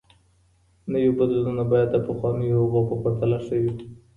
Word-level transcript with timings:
نوي 0.91 1.09
بدلونونه 1.19 1.63
بايد 1.71 1.89
د 1.91 1.97
پخوانيو 2.07 2.57
هغو 2.63 2.81
په 2.89 2.95
پرتله 3.03 3.37
ښه 3.45 3.55
وي. 3.61 3.73